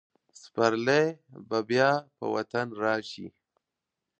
سپرلی 0.41 1.05
به 1.47 1.59
بیا 1.69 1.89
په 2.17 2.25
وطن 2.35 2.67
راشي. 2.83 3.27